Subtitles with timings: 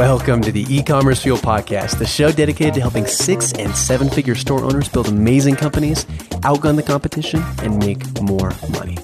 [0.00, 4.34] Welcome to the e-commerce fuel podcast, the show dedicated to helping six and seven figure
[4.34, 6.06] store owners build amazing companies,
[6.40, 8.96] outgun the competition, and make more money.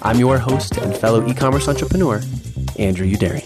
[0.00, 2.22] I'm your host and fellow e-commerce entrepreneur,
[2.78, 3.44] Andrew Youderian.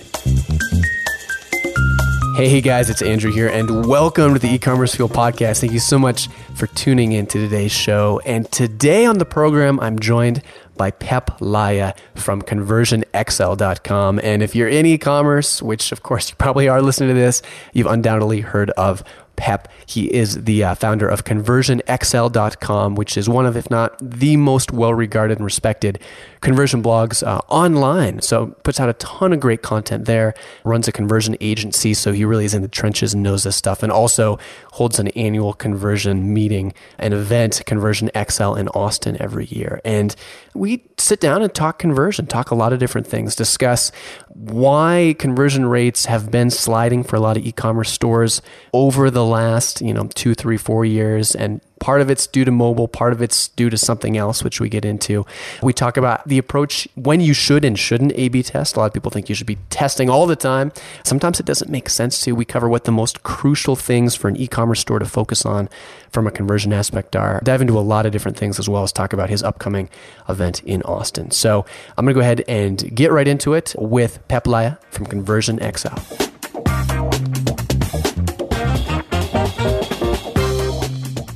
[2.37, 5.61] Hey hey guys, it's Andrew here, and welcome to the e-commerce fuel podcast.
[5.61, 8.21] Thank you so much for tuning in to today's show.
[8.25, 10.41] And today on the program, I'm joined
[10.77, 14.21] by Peep Laja from conversionxl.com.
[14.23, 17.43] And if you're in e commerce, which of course you probably are listening to this,
[17.73, 19.03] you've undoubtedly heard of
[19.43, 19.69] Peep.
[19.87, 24.73] He is the uh, founder of conversionxl.com, which is one of, if not the most
[24.73, 25.99] well regarded and respected
[26.41, 28.21] conversion blogs uh, online.
[28.21, 30.35] So puts out a ton of great content there,
[30.65, 31.95] runs a conversion agency.
[31.95, 34.39] So he really is in the trenches and knows this stuff, and also
[34.73, 39.81] holds an annual conversion meeting, an event, Conversion XL in Austin every year.
[39.85, 40.15] And
[40.55, 43.91] we sit down and talk conversion, talk a lot of different things, discuss
[44.29, 49.81] why conversion rates have been sliding for a lot of e-commerce stores over the last,
[49.81, 53.21] you know, two, three, four years and Part of it's due to mobile, part of
[53.21, 55.27] it's due to something else, which we get into.
[55.65, 58.77] We talk about the approach when you should and shouldn't A B test.
[58.77, 60.71] A lot of people think you should be testing all the time.
[61.03, 62.37] Sometimes it doesn't make sense to.
[62.37, 65.69] We cover what the most crucial things for an e commerce store to focus on
[66.09, 67.41] from a conversion aspect are.
[67.43, 69.91] Dive into a lot of different things as well as talk about his upcoming
[70.29, 71.33] event in Austin.
[71.33, 71.67] So
[71.99, 75.59] I'm going to go ahead and get right into it with Peep Laja from Conversion
[75.59, 75.99] XL.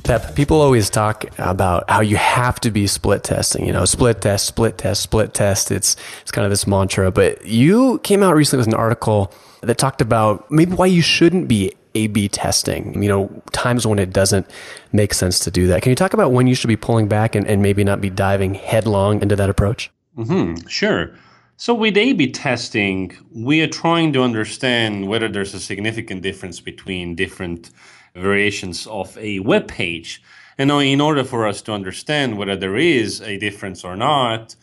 [0.07, 4.21] Peep, people always talk about how you have to be split testing, you know, split
[4.21, 5.69] test, split test, split test.
[5.69, 9.77] It's, it's kind of this mantra, but you came out recently with an article that
[9.77, 14.13] talked about maybe why you shouldn't be A B testing, you know, times when it
[14.13, 14.49] doesn't
[14.93, 15.81] make sense to do that.
[15.81, 18.09] Can you talk about when you should be pulling back and, and maybe not be
[18.09, 19.91] diving headlong into that approach?
[20.17, 21.13] Mm-hmm, sure.
[21.57, 26.61] So with A B testing, we are trying to understand whether there's a significant difference
[26.61, 27.71] between different
[28.17, 30.21] variations of a web page.
[30.57, 34.55] And now, in order for us to understand whether there is a difference or not,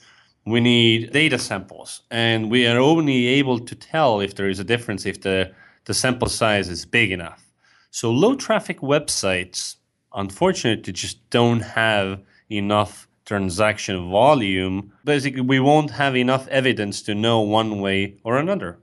[0.44, 2.03] we need data samples.
[2.10, 5.53] And we are only able to tell if there is a difference if the,
[5.84, 7.44] the sample size is big enough.
[7.91, 9.76] So, low traffic websites,
[10.12, 12.20] unfortunately, just don't have
[12.50, 14.93] enough transaction volume.
[15.04, 18.78] Basically, we won't have enough evidence to know one way or another.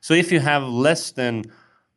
[0.00, 1.44] So, if you have less than,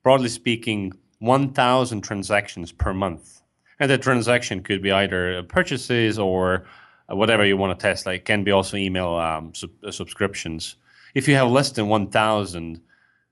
[0.02, 0.94] broadly speaking,
[1.26, 3.42] 1,000 transactions per month.
[3.80, 6.66] And the transaction could be either purchases or
[7.08, 8.06] whatever you want to test.
[8.06, 10.76] Like, can be also email um, sub- uh, subscriptions.
[11.14, 12.82] If you have less than 1,000,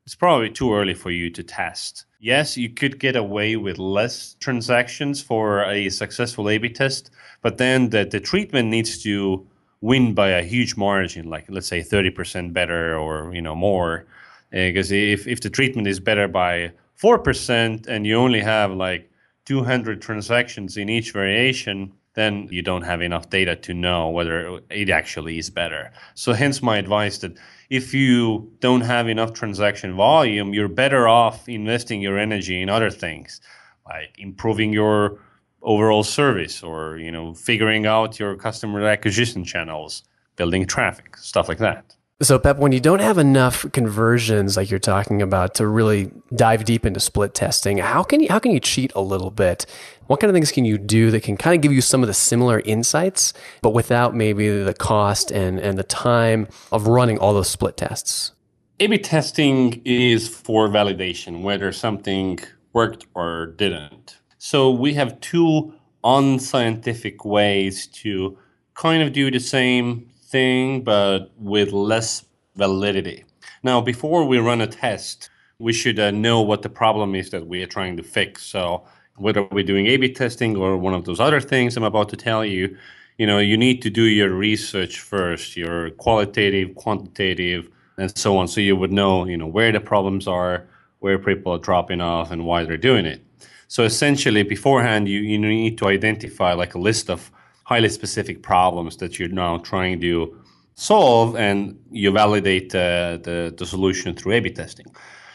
[0.06, 2.06] it's probably too early for you to test.
[2.20, 7.12] Yes, you could get away with less transactions for a successful A/B test,
[7.42, 9.46] but then the, the treatment needs to
[9.82, 14.06] win by a huge margin, like let's say 30% better or you know more.
[14.52, 16.72] Because uh, if, if the treatment is better by
[17.02, 19.10] 4% and you only have like
[19.46, 24.90] 200 transactions in each variation, then you don't have enough data to know whether it
[24.90, 25.92] actually is better.
[26.14, 27.38] So, hence my advice that
[27.70, 32.92] if you don't have enough transaction volume, you're better off investing your energy in other
[32.92, 33.42] things
[33.86, 35.20] like improving your
[35.62, 40.04] overall service or you know figuring out your customer acquisition channels
[40.36, 41.96] building traffic stuff like that
[42.26, 46.66] so, Peep, when you don't have enough conversions like you're talking about to really dive
[46.66, 49.66] deep into split testing, how can you how can you cheat a little bit?
[50.08, 52.08] What kind of things can you do that can kind of give you some of
[52.08, 57.34] the similar insights, but without maybe the cost and, and the time of running all
[57.34, 58.32] those split tests?
[58.80, 62.40] A/B testing is for validation, whether something
[62.74, 64.18] worked or didn't.
[64.38, 65.74] So we have two
[66.04, 68.38] unscientific ways to
[68.74, 73.24] kind of do the same thing, but with less validity.
[73.62, 75.30] Now, before we run a test,
[75.60, 78.44] we should uh, know what the problem is that we are trying to fix.
[78.44, 78.84] So,
[79.26, 82.44] whether we're doing A/B testing or one of those other things I'm about to tell
[82.44, 82.76] you,
[83.20, 87.70] you know, you need to do your research first, your qualitative, quantitative,
[88.00, 90.66] and so on, so you would know, you know, where the problems are,
[91.04, 93.22] where people are dropping off, and why they're doing it.
[93.68, 97.32] So essentially, beforehand, you, you need to identify like a list of
[97.64, 100.38] highly specific problems that you're now trying to
[100.76, 104.86] solve and you validate uh, the, the solution through A-B testing.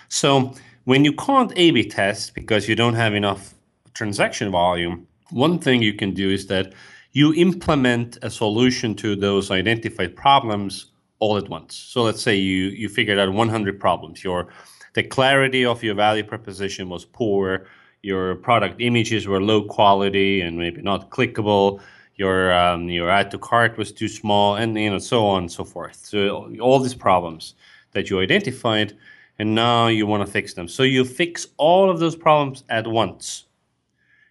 [0.08, 0.54] So
[0.84, 3.54] when you can't A-B test because you don't have enough
[3.94, 6.72] transaction volume, one thing you can do is that
[7.12, 10.86] you implement a solution to those identified problems
[11.20, 11.74] all at once.
[11.74, 14.22] So let's say you you figured out 100 problems.
[14.22, 14.48] Your
[14.94, 17.66] the clarity of your value proposition was poor.
[18.02, 21.80] Your product images were low quality and maybe not clickable
[22.18, 25.52] your um, your add to cart was too small, and you know so on and
[25.52, 25.96] so forth.
[26.04, 27.54] So all these problems
[27.92, 28.94] that you identified,
[29.38, 30.68] and now you want to fix them.
[30.68, 33.44] So you fix all of those problems at once.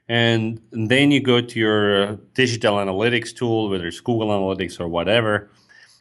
[0.09, 5.49] And then you go to your digital analytics tool, whether it's Google Analytics or whatever,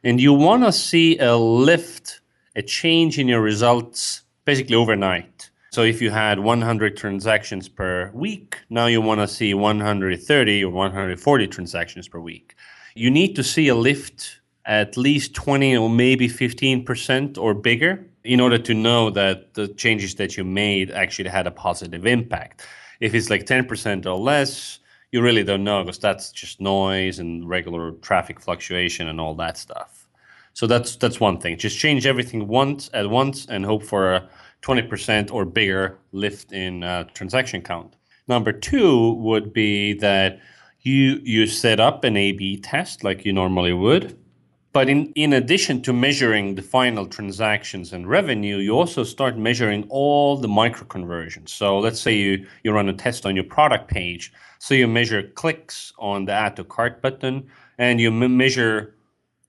[0.05, 2.21] and you want to see a lift,
[2.55, 5.36] a change in your results basically overnight.
[5.77, 10.71] So if you had 100 transactions per week, now you want to see 130 or
[10.71, 12.55] 140 transactions per week.
[12.95, 18.41] You need to see a lift at least 20 or maybe 15% or bigger in
[18.41, 22.67] order to know that the changes that you made actually had a positive impact.
[23.01, 24.79] If it's like 10% or less,
[25.13, 29.59] you really don't know because that's just noise and regular traffic fluctuation and all that
[29.59, 30.09] stuff.
[30.55, 31.59] So that's that's one thing.
[31.59, 34.29] Just change everything once at once and hope for a
[34.63, 37.97] 20% or bigger lift in uh, transaction count.
[38.29, 40.41] Number two would be that
[40.81, 44.17] you you set up an A/B test like you normally would,
[44.77, 49.87] but in, in addition to measuring the final transactions and revenue, you also start measuring
[49.89, 51.51] all the micro conversions.
[51.51, 54.35] So let's say you, you run a test on your product page.
[54.59, 57.47] So you measure clicks on the add to cart button
[57.79, 58.97] and you m- measure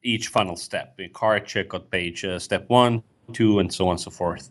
[0.02, 4.00] each funnel step, the cart checkout page, uh, step one, two, and so on and
[4.00, 4.50] so forth.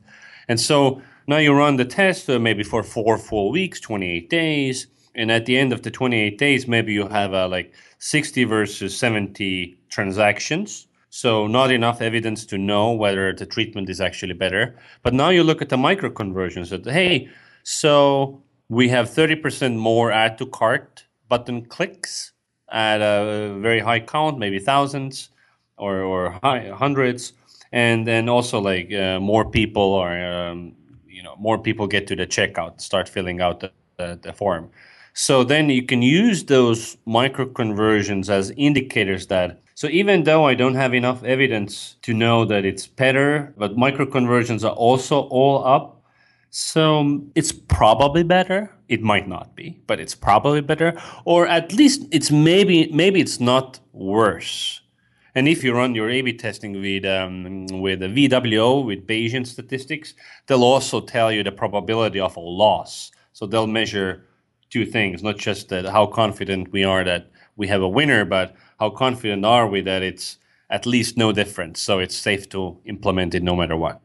[0.48, 4.87] And so now you run the test uh, maybe for four full weeks, 28 days.
[5.14, 8.96] And at the end of the 28 days, maybe you have a like 60 versus
[8.96, 10.87] 70 transactions.
[11.10, 14.76] So not enough evidence to know whether the treatment is actually better.
[15.02, 17.31] But now you look at the micro conversions that, hey,
[17.62, 22.32] so we have 30% more add to cart button clicks
[22.70, 25.31] at a very high count, maybe thousands
[25.78, 27.32] or, or high, hundreds.
[27.76, 30.73] And then also like uh, more people are, um,
[31.06, 34.70] you know, more people get to the checkout, start filling out the, the, the form.
[35.12, 39.61] So then you can use those micro conversions as indicators that.
[39.75, 44.06] So even though I don't have enough evidence to know that it's better, but micro
[44.06, 46.02] conversions are also all up.
[46.49, 48.73] So it's probably better.
[48.88, 50.99] It might not be, but it's probably better.
[51.26, 54.81] Or at least it's maybe maybe it's not worse.
[55.36, 60.14] And if you run your A/B testing with um, with a VWO with Bayesian statistics,
[60.46, 63.12] they'll also tell you the probability of a loss.
[63.34, 64.24] So they'll measure
[64.70, 68.54] two things, not just that how confident we are that we have a winner, but
[68.80, 70.38] how confident are we that it's
[70.70, 71.82] at least no difference.
[71.82, 74.00] So it's safe to implement it no matter what.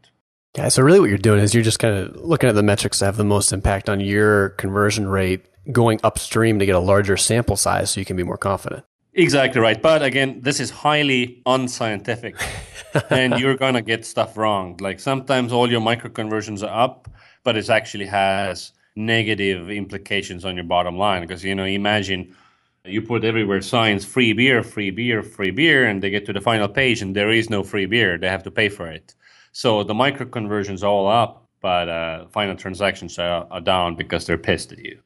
[0.57, 0.68] Yeah.
[0.68, 3.06] So really what you're doing is you're just kind of looking at the metrics that
[3.06, 7.56] have the most impact on your conversion rate going upstream to get a larger sample
[7.56, 8.84] size so you can be more confident.
[9.13, 9.81] Exactly right.
[9.81, 12.36] But again, this is highly unscientific
[13.10, 14.78] and you're going to get stuff wrong.
[14.80, 17.10] Like sometimes all your micro conversions are up,
[17.44, 22.36] but it actually has negative implications on your bottom line because you know imagine
[22.84, 26.42] you put everywhere signs free beer free beer free beer and they get to the
[26.42, 29.16] final page and there is no free beer they have to pay for it
[29.54, 34.38] so the micro conversions all up but uh, final transactions are, are down because they're
[34.38, 35.00] pissed at you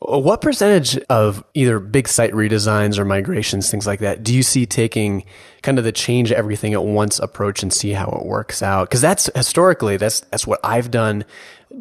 [0.00, 4.64] what percentage of either big site redesigns or migrations, things like that, do you see
[4.64, 5.24] taking
[5.62, 8.88] kind of the change everything at once approach and see how it works out?
[8.88, 11.24] Because that's historically that's that's what I've done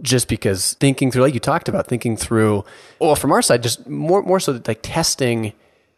[0.02, 2.66] just because thinking through, like you talked about, thinking through,
[3.00, 5.54] well, from our side, just more, more so like testing,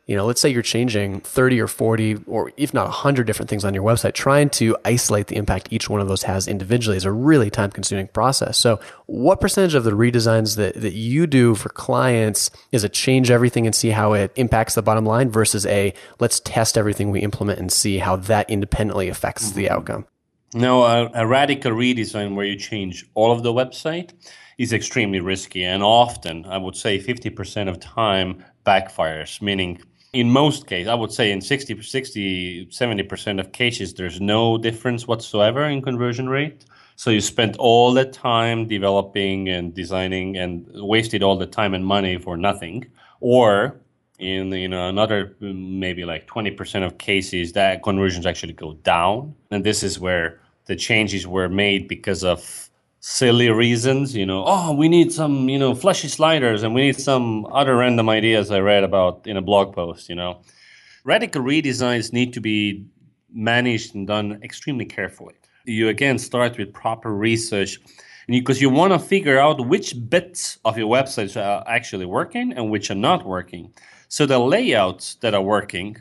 [0.10, 3.64] you know, let's say you're changing 30 or 40 or if not 100 different things
[3.64, 7.06] on your website, trying to isolate the impact each one of those has individually is
[7.06, 8.58] a really time consuming process.
[8.58, 13.30] So what percentage of the redesigns that, that you do for clients is a change
[13.30, 17.20] everything and see how it impacts the bottom line versus a let's test everything we
[17.20, 19.60] implement and see how that independently affects mm-hmm.
[19.60, 20.08] the outcome?
[20.56, 24.14] No, a, a, radical redesign where you change all of the website
[24.58, 30.68] is extremely risky and often, I would say 50% of time backfires, meaning in most
[30.68, 35.82] cases, I would say in 60, 60, 70% of cases, there's no difference whatsoever in
[35.82, 36.66] conversion rate.
[36.96, 41.86] So you spent all the time developing and designing and wasted all the time and
[41.86, 42.86] money for nothing.
[43.22, 43.80] Or
[44.20, 49.66] in you know another maybe like 20% of cases that conversions actually go down and
[49.66, 52.69] this is where the changes were made because of
[53.00, 57.00] silly reasons you know oh we need some you know fleshy sliders and we need
[57.00, 60.42] some other random ideas i read about in a blog post you know
[61.06, 62.86] radical redesigns need to be
[63.32, 65.34] managed and done extremely carefully
[65.66, 67.80] you again start with proper research
[68.28, 72.70] because you, want to figure out which bits of your website are actually working and
[72.70, 73.74] which are not working
[74.12, 75.98] so the layouts that are working,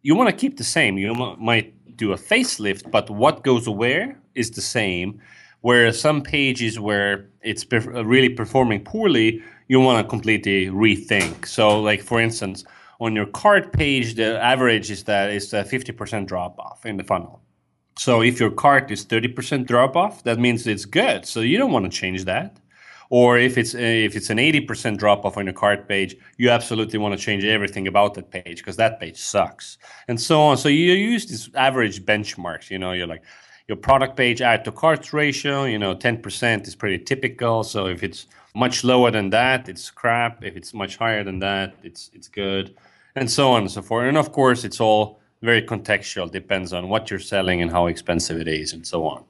[0.00, 0.96] you want to keep the same.
[0.96, 5.20] You might do a facelift, but what goes where is the same.
[5.64, 11.46] Where some pages where it's uh, really performing poorly, you want to completely rethink.
[11.46, 12.64] So, like for instance,
[13.00, 17.04] on your cart page, the average is that it's a 50% drop off in the
[17.04, 17.40] funnel.
[17.96, 21.24] So if your cart is 30% drop off, that means it's good.
[21.24, 22.60] So you don't want to change that.
[23.08, 26.50] Or if it's uh, if it's an 80% drop off on your cart page, you
[26.50, 29.78] absolutely want to change everything about that page because that page sucks,
[30.08, 30.56] and so on.
[30.56, 32.70] So you use these average benchmarks.
[32.70, 33.22] You know, you're like
[33.68, 35.64] your product page add to cart ratio.
[35.64, 37.64] You know, 10% is pretty typical.
[37.64, 40.44] So if it's much lower than that, it's crap.
[40.44, 42.74] If it's much higher than that, it's it's good,
[43.16, 44.06] and so on and so forth.
[44.06, 46.30] And of course, it's all very contextual.
[46.30, 49.24] Depends on what you're selling and how expensive it is, and so on.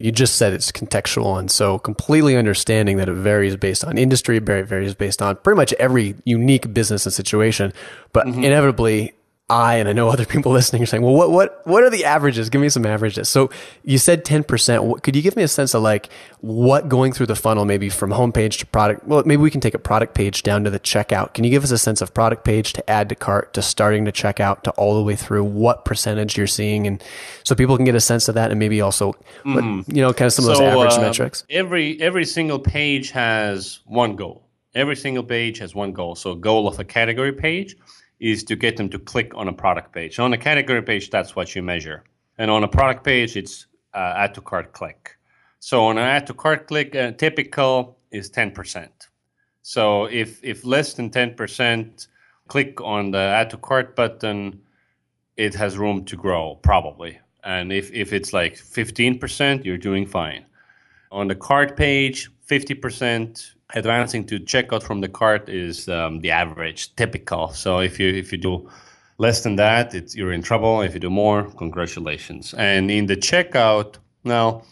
[0.00, 4.36] You just said it's contextual, and so completely understanding that it varies based on industry,
[4.36, 7.72] it varies based on pretty much every unique business and situation.
[8.12, 8.44] But mm-hmm.
[8.44, 9.14] inevitably,
[9.50, 12.04] I and I know other people listening are saying, "Well, what what what are the
[12.04, 12.50] averages?
[12.50, 13.48] Give me some averages." So
[13.82, 15.02] you said ten percent.
[15.02, 18.10] Could you give me a sense of like what going through the funnel, maybe from
[18.10, 19.06] homepage to product?
[19.06, 21.32] Well, maybe we can take a product page down to the checkout.
[21.32, 24.04] Can you give us a sense of product page to add to cart to starting
[24.04, 25.44] to checkout to all the way through?
[25.44, 27.02] What percentage you're seeing, and
[27.42, 29.14] so people can get a sense of that, and maybe also,
[29.44, 29.54] mm.
[29.54, 29.96] what, mm-hmm.
[29.96, 31.44] you know, kind of some of those average uh, metrics.
[31.48, 34.44] Every every single page has one goal.
[34.74, 36.16] Every single page has one goal.
[36.16, 37.74] So, goal of a category page
[38.20, 40.18] is to get them to click on a product page.
[40.18, 42.04] On a category page, that's what you measure.
[42.38, 45.16] And on a product page, it's uh, add to cart click.
[45.60, 48.88] So on an add to cart click, uh, typical is 10%.
[49.62, 52.08] So if, if less than 10%
[52.48, 54.60] click on the add to cart button,
[55.36, 57.18] it has room to grow, probably.
[57.44, 60.44] And if, if it's like 15%, you're doing fine.
[61.12, 66.94] On the cart page, 50%, advancing to checkout from the cart is um, the average,
[66.96, 67.48] typical.
[67.48, 68.68] So if you if you do
[69.18, 70.80] less than that, it's you're in trouble.
[70.80, 72.54] If you do more, congratulations.
[72.54, 74.62] And in the checkout, now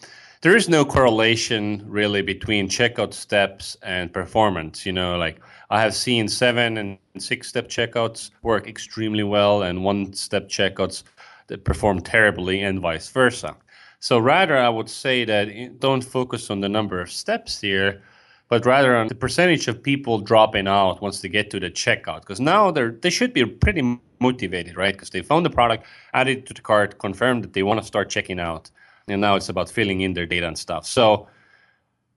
[0.41, 4.85] there is no correlation really between checkout steps and performance.
[4.85, 5.39] You know, like
[5.69, 11.03] I have seen seven and six step checkouts work extremely well, and one step checkouts
[11.47, 13.55] that perform terribly, and vice versa.
[13.99, 18.01] So rather, I would say that eh, don't focus on the number of steps here
[18.49, 22.21] but rather on the percentage of people dropping out once they get to the checkout.
[22.21, 24.93] Because now they're they should be pretty motivated, right?
[24.93, 28.09] Because they found the product, added to the cart, confirmed that they want to start
[28.09, 28.71] checking out,
[29.07, 30.85] and now it's about filling in their data and stuff.
[30.85, 31.27] So,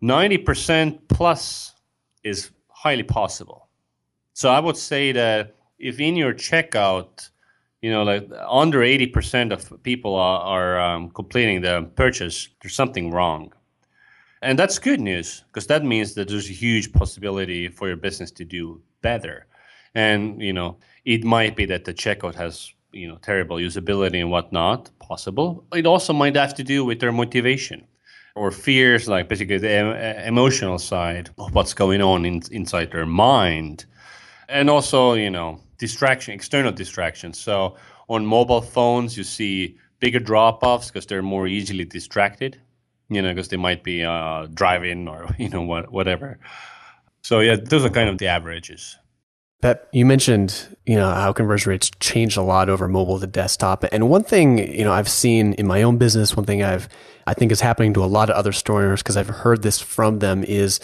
[0.00, 1.75] ninety percent plus
[2.22, 3.68] is highly possible.
[4.32, 7.28] So I would say that if in your checkout,
[7.82, 12.75] you know, like under eighty percent of people are, are um, completing the purchase, there's
[12.75, 13.52] something wrong
[14.42, 18.30] and that's good news because that means that there's a huge possibility for your business
[18.32, 19.47] to do better.
[19.94, 24.30] And, you know, it might be that the checkout has, you know, terrible usability and
[24.30, 25.64] whatnot, possible.
[25.75, 27.87] It also might have to do with their motivation
[28.35, 33.85] or fears, like basically the emotional side of what's going on in, inside their mind.
[34.49, 37.38] And also, you know, distraction, external distractions.
[37.38, 37.76] So
[38.09, 42.59] on mobile phones, you see bigger drop offs because they're more easily distracted
[43.11, 46.38] you know, because they might be uh, driving or you know what, whatever.
[47.23, 48.97] So yeah, those are kind of the averages.
[49.61, 53.85] Peep, you mentioned you know how conversion rates change a lot over mobile to desktop,
[53.93, 56.88] and one thing you know I've seen in my own business, one thing I've
[57.26, 59.79] I think is happening to a lot of other store owners because I've heard this
[59.79, 60.81] from them is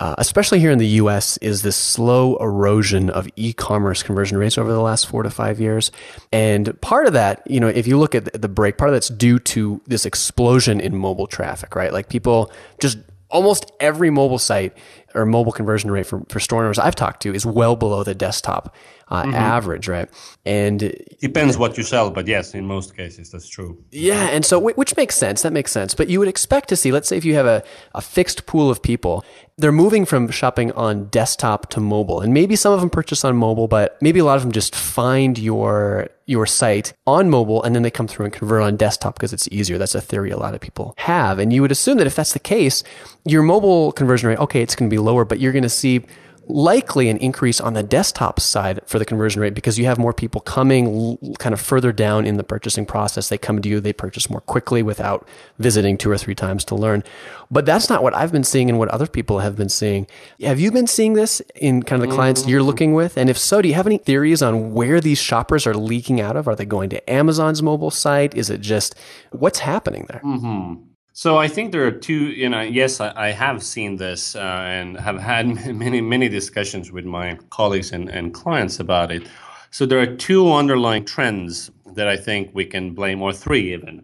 [0.00, 4.72] uh, especially here in the US, is this slow erosion of e-commerce conversion rates over
[4.72, 5.92] the last four to five years.
[6.32, 9.08] And part of that, you know, if you look at the break, part of that's
[9.10, 11.92] due to this explosion in mobile traffic, right?
[11.92, 12.96] Like people just
[13.28, 14.76] almost every mobile site
[15.14, 18.14] or mobile conversion rate for, for store owners I've talked to is well below the
[18.14, 18.74] desktop
[19.10, 19.34] uh, mm-hmm.
[19.34, 20.08] average, right?
[20.44, 23.82] And depends what you sell, but yes, in most cases that's true.
[23.90, 25.42] Yeah, and so which makes sense.
[25.42, 25.94] That makes sense.
[25.94, 27.62] But you would expect to see, let's say, if you have a,
[27.94, 29.24] a fixed pool of people,
[29.58, 33.36] they're moving from shopping on desktop to mobile, and maybe some of them purchase on
[33.36, 37.74] mobile, but maybe a lot of them just find your your site on mobile and
[37.74, 39.78] then they come through and convert on desktop because it's easier.
[39.78, 42.32] That's a theory a lot of people have, and you would assume that if that's
[42.32, 42.84] the case,
[43.24, 46.04] your mobile conversion rate, okay, it's going to be lower, but you're going to see
[46.46, 50.12] likely an increase on the desktop side for the conversion rate because you have more
[50.12, 53.28] people coming kind of further down in the purchasing process.
[53.28, 55.26] They come to you, they purchase more quickly without
[55.58, 57.04] visiting two or three times to learn.
[57.50, 60.06] But that's not what I've been seeing and what other people have been seeing.
[60.40, 63.16] Have you been seeing this in kind of the clients you're looking with?
[63.16, 66.36] And if so, do you have any theories on where these shoppers are leaking out
[66.36, 66.48] of?
[66.48, 68.34] Are they going to Amazon's mobile site?
[68.34, 68.94] Is it just
[69.30, 70.20] what's happening there?
[70.24, 70.89] Mm-hmm.
[71.20, 72.30] So I think there are two.
[72.32, 75.46] You know, yes, I, I have seen this uh, and have had
[75.84, 79.24] many many discussions with my colleagues and, and clients about it.
[79.70, 84.02] So there are two underlying trends that I think we can blame, or three even.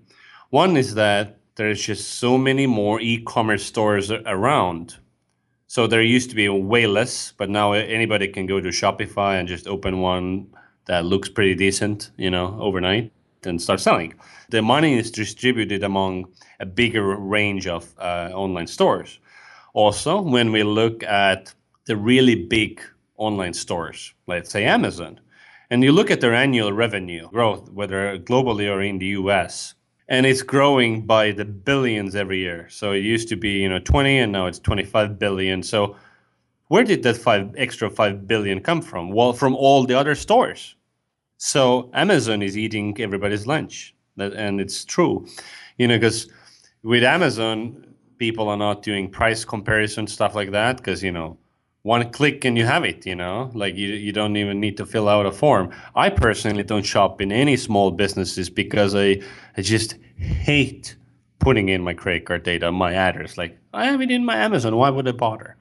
[0.50, 4.96] One is that there's just so many more e-commerce stores around.
[5.68, 9.48] So there used to be way less, but now anybody can go to Shopify and
[9.48, 10.48] just open one
[10.84, 13.10] that looks pretty decent, you know, overnight
[13.46, 14.14] and start selling.
[14.50, 16.26] The money is distributed among
[16.60, 19.18] a bigger range of uh, online stores.
[19.74, 21.52] Also, when we look at
[21.86, 22.80] the really big
[23.16, 25.20] online stores, let's say Amazon,
[25.70, 29.74] and you look at their annual revenue growth, whether globally or in the US,
[30.08, 32.68] and it's growing by the billions every year.
[32.70, 35.62] So it used to be, you know, 20 and now it's 25 billion.
[35.62, 35.96] So
[36.68, 39.10] where did that five extra 5 billion come from?
[39.10, 40.75] Well, from all the other stores.
[41.38, 43.94] So Amazon is eating everybody's lunch.
[44.18, 45.26] And it's true,
[45.76, 46.30] you know, because
[46.82, 51.36] with Amazon, people are not doing price comparison stuff like that because, you know,
[51.82, 53.50] one click and you have it you know?
[53.54, 55.70] Like you, you don't even need to fill out a form.
[55.94, 59.20] I personally don't shop in any small businesses because i,
[59.56, 60.96] I just hate
[61.38, 63.36] putting in my credit card data my address.
[63.36, 64.76] Like i have it in my amazon.
[64.76, 65.56] Why would i bother?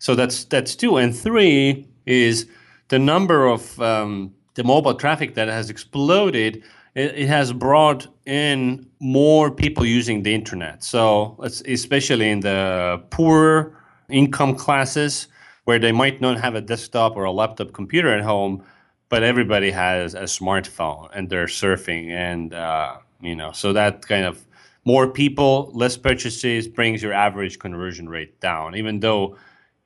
[0.00, 0.96] So that's that's two.
[0.96, 2.48] And three is
[2.88, 6.62] the number of um, the mobile traffic that has exploded
[6.96, 13.76] it, has brought in more people using the internet so especially in the poor
[14.08, 15.28] income classes
[15.64, 18.62] where they might not have a desktop or a laptop computer at home,
[19.08, 24.24] but everybody has a smartphone and they're surfing, and uh, you know, so that kind
[24.24, 24.44] of
[24.84, 29.36] more people, less purchases brings your average conversion rate down, even though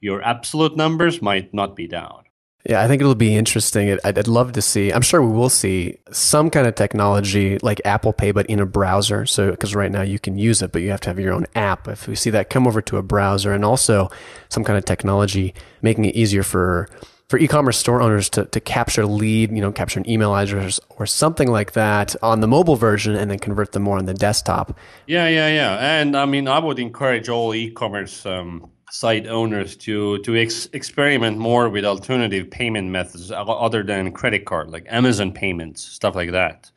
[0.01, 2.25] your absolute numbers might not be down.
[2.67, 3.93] Yeah, I think it'll be interesting.
[4.05, 4.91] I'd, I'd, love to see.
[4.91, 8.65] I'm sure we will see some kind of technology like Apple Pay, but in a
[8.65, 9.27] browser.
[9.27, 11.47] So, because right now you can use it, but you have to have your own
[11.55, 11.89] app.
[11.89, 14.11] If we see that come over to a browser, and also
[14.49, 16.89] some kind of technology making it easier for
[17.29, 21.07] for e-commerce store owners to, to capture lead, you know, capture an email address or
[21.07, 24.79] something like that on the mobile version and then convert them more on the desktop.
[25.07, 26.01] Yeah, yeah, yeah.
[26.01, 31.37] And I mean, I would encourage all e-commerce um, site owners to to ex- experiment
[31.37, 36.71] more with alternative payment methods other than credit card, like Amazon payments, stuff like that,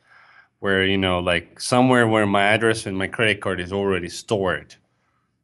[0.58, 4.74] where you know, like somewhere where my address and my credit card is already stored.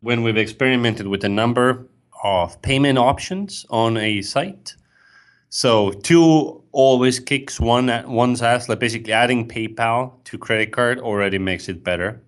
[0.00, 1.86] When we've experimented with a number
[2.24, 4.74] of payment options on a site,
[5.50, 8.68] so two always kicks one at one's ass.
[8.68, 12.20] Like basically, adding PayPal to credit card already makes it better,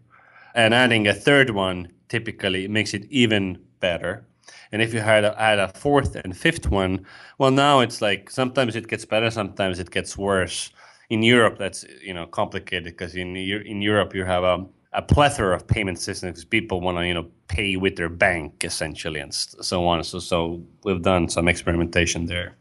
[0.55, 4.25] and adding a third one typically makes it even better.
[4.73, 7.07] And if you had a, a fourth and fifth one,
[7.39, 10.71] well, now it's like sometimes it gets better, sometimes it gets worse.
[11.09, 15.55] In Europe, that's you know complicated because in in Europe you have a, a plethora
[15.55, 19.87] of payment systems people want to you know pay with their bank essentially and so
[19.87, 20.03] on.
[20.05, 22.57] So so we've done some experimentation there.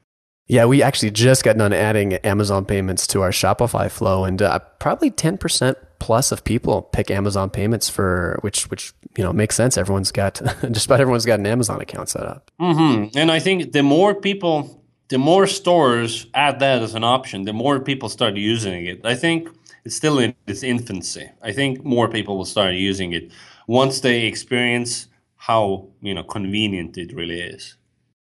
[0.47, 4.59] Yeah, we actually just got done adding Amazon payments to our Shopify flow, and uh,
[4.79, 9.55] probably ten percent plus of people pick Amazon payments for which which you know makes
[9.55, 9.77] sense.
[9.77, 12.51] Everyone's got just about everyone's got an Amazon account set up.
[12.59, 13.17] Mm-hmm.
[13.17, 17.53] And I think the more people, the more stores add that as an option, the
[17.53, 19.03] more people start using it.
[19.03, 19.49] I think
[19.83, 21.27] it's still in its infancy.
[21.41, 23.31] I think more people will start using it
[23.67, 27.77] once they experience how you know convenient it really is.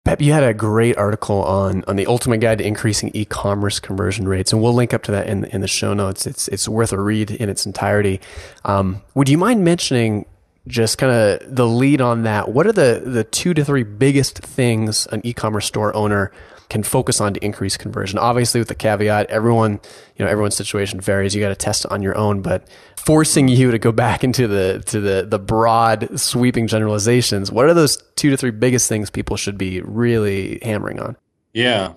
[0.09, 4.27] Peep, you had a great article on on the ultimate guide to increasing e-commerce conversion
[4.27, 6.25] rates, and we'll link up to that in in the show notes.
[6.25, 8.19] It's it's worth a read in its entirety.
[8.65, 10.25] Um, would you mind mentioning
[10.67, 12.49] just kind of the lead on that?
[12.49, 16.31] What are the the two to three biggest things an e-commerce store owner
[16.69, 18.19] can focus on to increase conversion.
[18.19, 19.79] Obviously, with the caveat, everyone,
[20.15, 21.33] you know, everyone's situation varies.
[21.33, 24.83] You got to test on your own, but forcing you to go back into the
[24.85, 27.51] to the the broad sweeping generalizations.
[27.51, 31.17] What are those two to three biggest things people should be really hammering on?
[31.53, 31.93] Yeah.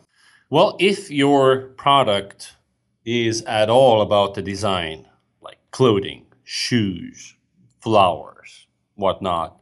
[0.48, 2.56] Well, if your product
[3.04, 5.06] is at all about the design,
[5.40, 7.34] like clothing, shoes,
[7.80, 9.60] flowers, whatnot,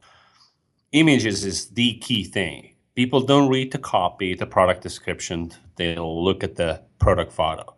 [0.93, 5.53] images is the key thing people don't read the copy, the product description.
[5.77, 7.75] They'll look at the product photo.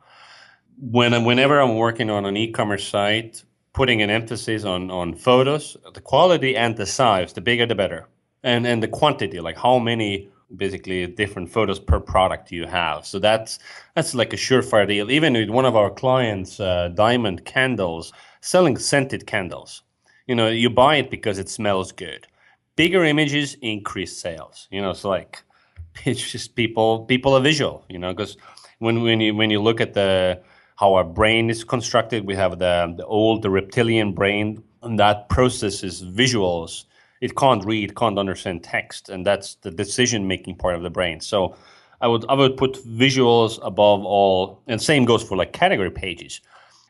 [0.79, 6.01] When whenever I'm working on an e-commerce site, putting an emphasis on on photos, the
[6.01, 8.09] quality and the size, the bigger the better,
[8.43, 13.07] and and the quantity, like how many basically different photos per product you have.
[13.07, 13.59] So that's
[13.95, 15.11] that's like a surefire deal.
[15.11, 19.83] Even with one of our clients, uh, Diamond Candles, selling scented candles.
[20.27, 22.27] You know, you buy it because it smells good
[22.77, 24.69] bigger images increase sales.
[24.71, 25.43] You know, it's like
[26.05, 27.85] it's just people people are visual.
[27.89, 28.37] You know, because
[28.79, 30.41] when when you when you look at the
[30.77, 35.29] how our brain is constructed, we have the the old the reptilian brain, and that
[35.29, 36.85] processes visuals.
[37.21, 41.21] It can't read, can't understand text, and that's the decision making part of the brain.
[41.21, 41.57] So.
[42.01, 46.41] I would I would put visuals above all, and same goes for like category pages.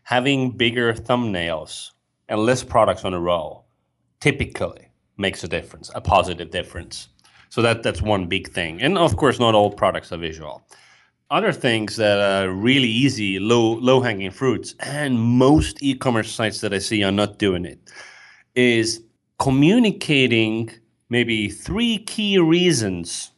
[0.04, 1.90] Having bigger thumbnails
[2.30, 3.62] and less products on a row,
[4.20, 7.08] typically makes a difference, a positive difference.
[7.50, 8.82] So that that's one big thing.
[8.82, 10.62] And of course, not all products are visual.
[11.32, 16.74] other things that are really easy, low low hanging fruits, and most e-commerce sites that
[16.74, 17.90] I see are not doing it,
[18.54, 19.02] is
[19.38, 20.70] communicating
[21.08, 23.32] maybe three key reasons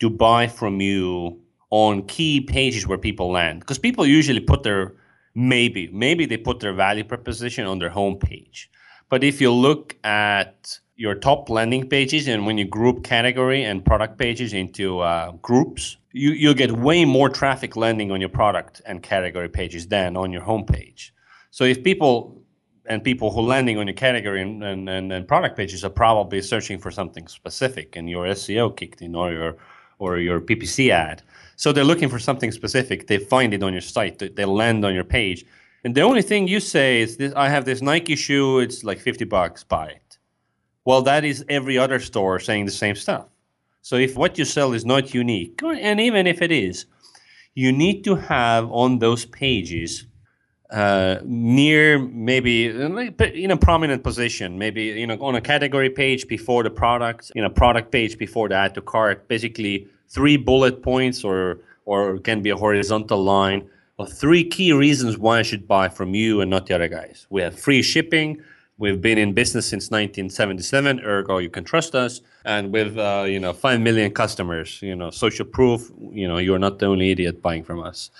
[0.00, 1.40] to buy from you
[1.70, 3.60] on key pages where people land.
[3.60, 4.94] Because people usually put their
[5.34, 8.66] maybe maybe they put their value proposition on their homepage.
[9.08, 13.84] But if you look at your top landing pages and when you group category and
[13.84, 18.80] product pages into uh, groups, you, you'll get way more traffic landing on your product
[18.86, 21.10] and category pages than on your homepage.
[21.50, 22.40] So if people
[22.86, 26.42] and people who landing on your category and, and, and, and product pages are probably
[26.42, 29.56] searching for something specific and your SEO kicked in or your
[29.98, 31.22] or your PPC ad.
[31.56, 33.06] So they're looking for something specific.
[33.06, 34.18] They find it on your site.
[34.18, 35.44] They land on your page.
[35.84, 38.98] And the only thing you say is this I have this Nike shoe, it's like
[38.98, 40.00] 50 bucks, buy.
[40.84, 43.26] Well, that is every other store saying the same stuff.
[43.80, 46.86] So if what you sell is not unique, and even if it is,
[47.54, 50.06] you need to have on those pages
[50.70, 56.62] uh, near maybe in a prominent position, maybe you know on a category page before
[56.62, 59.28] the product, in a product page before the add to cart.
[59.28, 63.68] Basically, three bullet points or or can be a horizontal line
[63.98, 67.26] of three key reasons why I should buy from you and not the other guys.
[67.30, 68.42] We have free shipping.
[68.76, 72.20] We've been in business since 1977, ergo you can trust us.
[72.44, 75.90] And with uh, you know five million customers, you know social proof.
[76.10, 78.10] You know you're not the only idiot buying from us.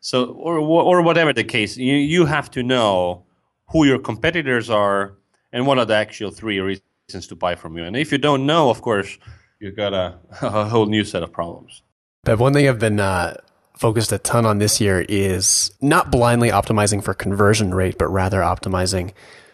[0.00, 3.24] So or or whatever the case, you you have to know
[3.68, 5.14] who your competitors are
[5.52, 7.84] and what are the actual three reasons to buy from you.
[7.84, 9.18] And if you don't know, of course,
[9.60, 11.82] you've got a, a whole new set of problems.
[12.24, 13.36] But one thing I've been uh,
[13.76, 18.40] focused a ton on this year is not blindly optimizing for conversion rate, but rather
[18.40, 19.12] optimizing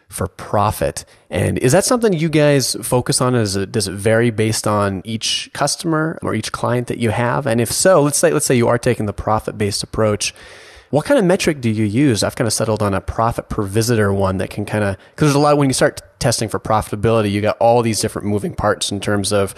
[0.09, 1.05] for profit.
[1.31, 3.35] And is that something you guys focus on?
[3.35, 7.47] Is it, does it vary based on each customer or each client that you have?
[7.47, 10.35] And if so, let's say let's say you are taking the profit based approach.
[10.91, 12.23] What kind of metric do you use?
[12.23, 15.29] I've kind of settled on a profit per visitor one that can kind of because
[15.29, 18.55] there's a lot when you start testing for profitability, you got all these different moving
[18.55, 19.55] parts in terms of,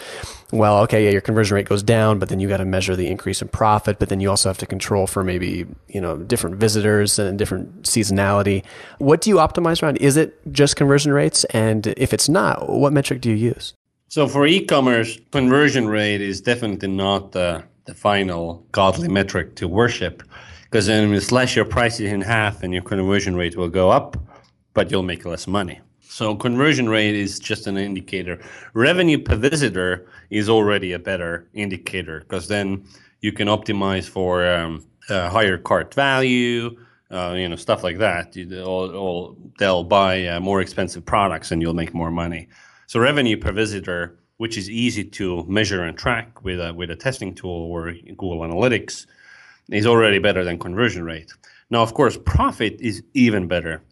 [0.53, 3.07] well, okay, yeah, your conversion rate goes down, but then you got to measure the
[3.07, 6.57] increase in profit, but then you also have to control for maybe, you know, different
[6.57, 8.65] visitors and different seasonality.
[8.99, 9.99] What do you optimize around?
[9.99, 11.45] Is it just conversion rates?
[11.45, 13.73] And if it's not, what metric do you use?
[14.09, 20.25] So for e-commerce, conversion rate is definitely not the, the final godly metric to worship
[20.71, 24.17] because then you slash your prices in half and your conversion rate will go up,
[24.73, 25.81] but you'll make less money.
[26.01, 28.39] So conversion rate is just an indicator.
[28.73, 32.85] Revenue per visitor is already a better indicator because then
[33.21, 36.79] you can optimize for um, higher cart value,
[37.11, 38.37] uh, you know, stuff like that.
[38.65, 42.47] All, all, they'll buy uh, more expensive products and you'll make more money.
[42.87, 46.97] So revenue per visitor, which is easy to measure and track with a, with a
[46.97, 49.07] testing tool or Google Analytics,
[49.71, 51.33] is already better than conversion rate.
[51.71, 53.83] Now, of course, profit is even better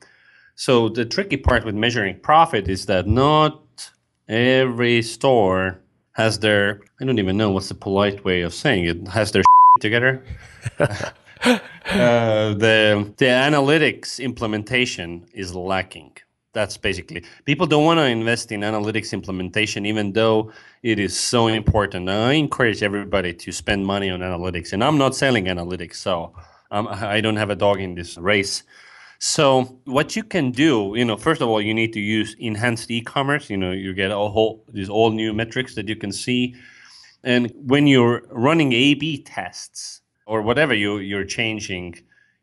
[0.59, 3.93] so the tricky part with measuring profit is that not
[4.29, 5.79] every store
[6.14, 9.45] has their I don't even know what's the polite way of saying it has their
[9.81, 10.25] together.
[10.81, 11.05] uh,
[11.85, 16.17] the the analytics implementation is lacking.
[16.55, 20.51] That's basically people don't want to invest in analytics implementation, even though
[20.83, 22.09] it is so important.
[22.09, 26.33] I encourage everybody to spend money on analytics, and I'm not selling analytics, so
[26.71, 28.63] I don't have a dog in this race.
[29.19, 32.91] So what you can do, you know, first of all, you need to use enhanced
[32.91, 33.51] e-commerce.
[33.51, 36.55] You know, you get a whole these all new metrics that you can see,
[37.25, 41.97] and when you're running A/B tests or whatever you you're changing,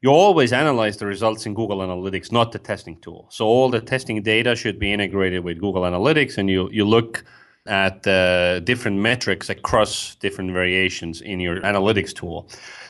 [0.06, 3.22] you always analyze the results in Google Analytics, not the testing tool.
[3.30, 7.24] So all the testing data should be integrated with Google Analytics, and you you look
[7.68, 12.38] at uh, different metrics across different variations in your analytics tool.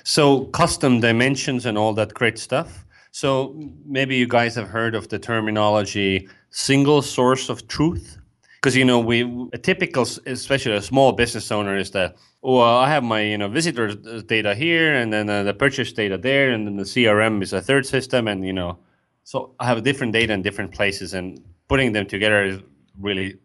[0.03, 5.07] So custom dimensions and all that great stuff so maybe you guys have heard of
[5.07, 8.17] the terminology single source of truth.
[8.55, 9.21] Because you know, we
[9.53, 13.47] a typical, especially a small business owner, is that well, I have my you know
[13.47, 17.53] visitor data here, and then uh, the purchase data there, and then the CRM is
[17.53, 18.77] a third system, and you know,
[19.23, 22.59] so I have different data in different places, and putting them together is
[22.99, 23.39] really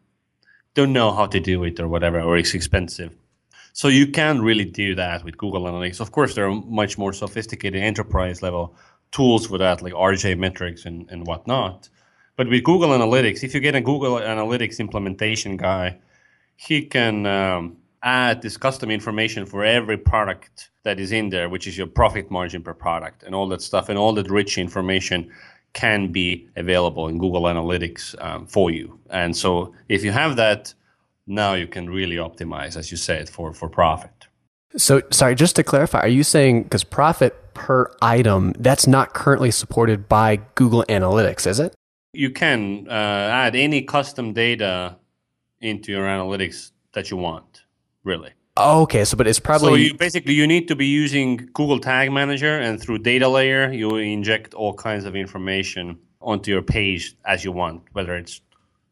[0.74, 3.16] don't know how to do it or whatever, or it's expensive.
[3.72, 6.00] So you can really do that with Google Analytics.
[6.00, 8.76] Of course, there are much more sophisticated enterprise level
[9.12, 11.88] tools for that, like RJ metrics and, and whatnot.
[12.36, 15.98] But with Google Analytics, if you get a Google Analytics implementation guy,
[16.56, 21.66] he can um, add this custom information for every product that is in there, which
[21.66, 25.30] is your profit margin per product and all that stuff, and all that rich information
[25.72, 28.98] can be available in Google Analytics um, for you.
[29.10, 30.74] And so if you have that,
[31.26, 34.10] now you can really optimize, as you said, for, for profit.
[34.76, 39.50] So, sorry, just to clarify, are you saying because profit per item, that's not currently
[39.50, 41.74] supported by Google Analytics, is it?
[42.12, 44.96] You can uh, add any custom data
[45.60, 47.49] into your analytics that you want,
[48.04, 48.30] really.
[48.56, 51.78] Oh, okay, so but it's probably so you basically you need to be using Google
[51.78, 57.16] Tag Manager, and through data layer, you inject all kinds of information onto your page
[57.24, 58.40] as you want, whether it's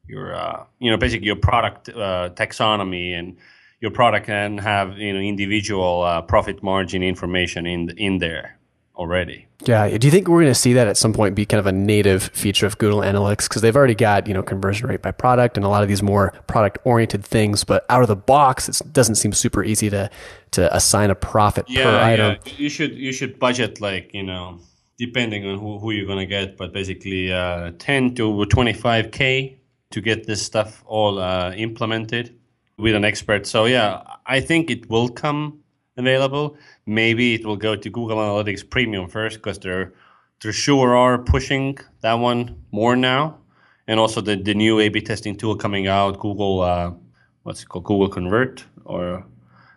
[0.06, 3.36] your uh, you know basically your product uh, taxonomy and
[3.80, 8.57] your product can have you know individual uh, profit margin information in in there
[8.98, 9.46] already.
[9.64, 9.96] Yeah.
[9.96, 11.72] Do you think we're going to see that at some point be kind of a
[11.72, 13.48] native feature of Google Analytics?
[13.48, 16.02] Because they've already got, you know, conversion rate by product and a lot of these
[16.02, 20.10] more product oriented things, but out of the box, it doesn't seem super easy to,
[20.50, 22.36] to assign a profit yeah, per item.
[22.44, 22.52] Yeah.
[22.56, 24.60] You should, you should budget like, you know,
[24.98, 29.56] depending on who, who you're going to get, but basically uh, 10 to 25K
[29.90, 32.36] to get this stuff all uh, implemented
[32.76, 33.46] with an expert.
[33.46, 35.60] So yeah, I think it will come
[35.98, 36.56] available.
[36.86, 39.92] Maybe it will go to Google Analytics Premium first because they're
[40.40, 43.38] they sure are pushing that one more now,
[43.86, 46.92] and also the the new A/B testing tool coming out, Google uh,
[47.42, 49.24] what's it called, Google Convert, or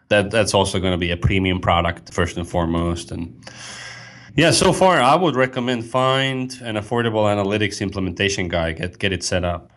[0.10, 3.36] that that's also going to be a premium product first and foremost, and.
[4.34, 8.77] Yeah, so far I would recommend find an affordable analytics implementation guide.
[8.77, 9.69] Get get it set up.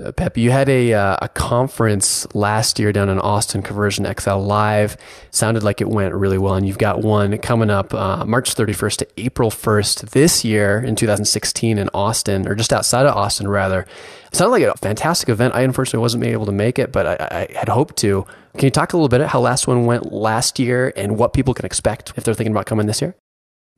[0.00, 4.36] Uh, Peep, you had a uh, a conference last year down in Austin, Conversion XL
[4.36, 4.96] Live.
[5.30, 8.96] Sounded like it went really well, and you've got one coming up uh, March 31st
[8.96, 13.86] to April 1st this year in 2016 in Austin, or just outside of Austin, rather.
[14.28, 15.54] It sounded like a fantastic event.
[15.54, 18.24] I unfortunately wasn't able to make it, but I, I had hoped to.
[18.54, 21.34] Can you talk a little bit about how last one went last year and what
[21.34, 23.14] people can expect if they're thinking about coming this year?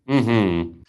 [0.07, 0.83] Hmm.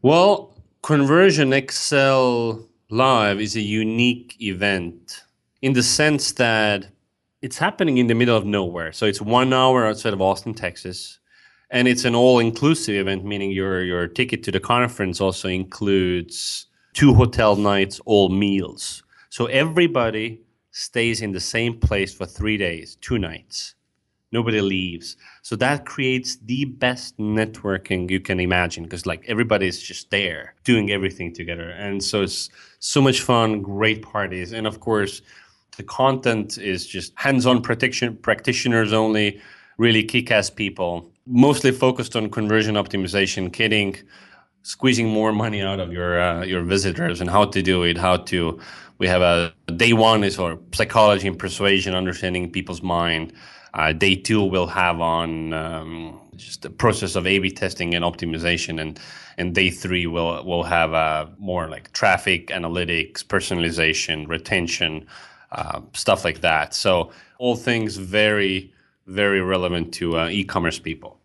[0.00, 5.22] Well, Conversion XL Live is a unique event
[5.60, 6.86] in the sense that
[7.42, 8.92] it's happening in the middle of nowhere.
[8.92, 11.18] So it's one hour outside of Austin, Texas.
[11.70, 16.64] And it's an all inclusive event, meaning your, your ticket to the conference also includes
[16.94, 19.02] two hotel nights, all meals.
[19.28, 23.74] So everybody stays in the same place for three days, two nights.
[24.32, 25.18] Nobody leaves.
[25.48, 30.90] So that creates the best networking you can imagine because like everybody's just there doing
[30.90, 31.70] everything together.
[31.70, 34.52] And so it's so much fun, great parties.
[34.52, 35.22] And of course,
[35.78, 39.40] the content is just hands-on practitioners only,
[39.78, 43.96] really kick-ass people, mostly focused on conversion optimization, kidding,
[44.64, 48.18] squeezing more money out of your uh, your visitors and how to do it, how
[48.18, 48.60] to
[48.98, 53.32] we have a day one is our psychology and persuasion, understanding people's mind
[53.78, 58.80] uh, day two will have on um, just the process of A/B testing and optimization,
[58.80, 59.00] and
[59.38, 65.06] and day three will will have uh, more like traffic analytics, personalization, retention,
[65.52, 66.74] uh, stuff like that.
[66.74, 68.72] So all things very
[69.06, 71.17] very relevant to uh, e-commerce people.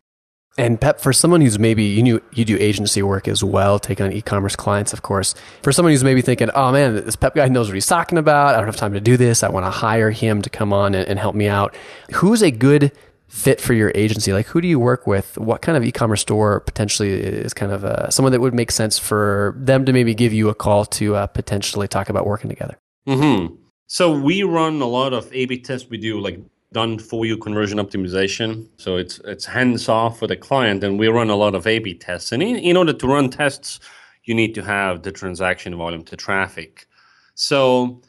[0.58, 4.06] And Peep, for someone who's maybe you knew you do agency work as well, taking
[4.06, 5.34] on e-commerce clients, of course.
[5.63, 8.54] For someone who's maybe thinking, "Oh man, this Peep guy knows what he's talking about.
[8.54, 9.42] I don't have time to do this.
[9.42, 11.76] I want to hire him to come on and, and help me out."
[12.13, 12.92] Who's a good
[13.28, 14.32] fit for your agency?
[14.32, 15.39] Like, who do you work with?
[15.39, 19.00] What kind of e-commerce store potentially is kind of uh, someone that would make sense
[19.00, 22.78] for them to maybe give you a call to uh, potentially talk about working together?
[23.08, 23.48] Hmm.
[23.88, 25.89] So we run a lot of A/B tests.
[25.89, 26.39] We do like
[26.74, 28.68] done for you conversion optimization.
[28.78, 31.96] So it's it's hands off for the client, and we run a lot of A/B
[31.96, 32.32] tests.
[32.32, 33.80] And in, in order to run tests,
[34.26, 36.88] you need to have the transaction volume, to traffic.
[37.36, 38.02] So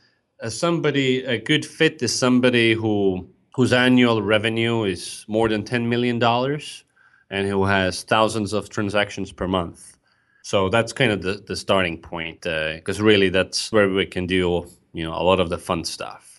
[0.42, 5.88] uh, somebody a good fit is somebody who whose annual revenue is more than ten
[5.88, 6.85] million dollars,
[7.31, 9.96] and who has thousands of transactions per month.
[10.42, 14.27] So that's kind of the, the starting point, because uh, really that's where we can
[14.27, 16.34] do you know a lot of the fun stuff.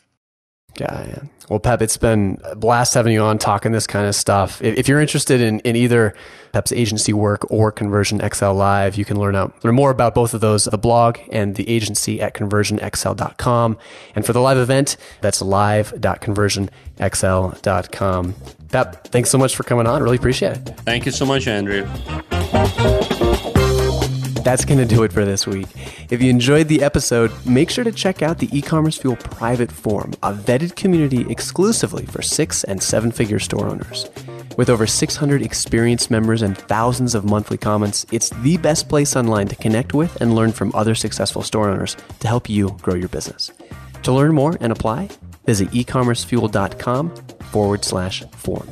[0.77, 1.19] Yeah, yeah.
[1.19, 4.63] Um, well, Peep, it's been a blast having you on talking this kind of stuff.
[4.63, 6.15] If, if, you're interested in, in either
[6.53, 10.33] Peep's agency work or Conversion XL Live, you can learn out learn more about both
[10.33, 13.77] of those, the blog and the agency at conversionxl.com.
[14.15, 18.35] And for the live event, that's live.conversionxl.com.
[18.71, 20.01] Peep, thanks so much for coming on.
[20.01, 20.65] Really appreciate it.
[20.79, 21.87] Thank you so much, Andrew
[24.45, 25.65] that's going to do it for this week.
[26.11, 30.13] If you enjoyed the episode, make sure to check out the e-commerce fuel private forum,
[30.21, 34.07] a vetted community exclusively for six and seven figure store owners.
[34.55, 39.47] With over 600 experienced members and thousands of monthly comments, it's the best place online
[39.47, 43.09] to connect with and learn from other successful store owners to help you grow your
[43.09, 43.51] business.
[44.03, 45.09] To learn more and apply,
[45.45, 47.15] visit ecommercefuel.com
[47.51, 48.67] forward slash forum.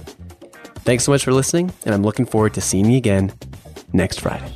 [0.85, 3.33] Thanks so much for listening, and I'm looking forward to seeing you again
[3.91, 4.53] next Friday.